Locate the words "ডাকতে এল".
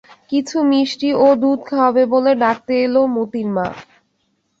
2.43-2.95